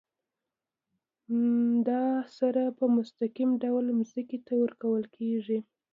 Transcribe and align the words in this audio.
دا 1.87 2.05
سره 2.37 2.63
په 2.77 2.85
مستقیم 2.97 3.49
ډول 3.63 3.85
ځمکې 4.09 4.37
ته 4.47 4.53
ورکول 4.63 5.03
کیږي. 5.15 5.59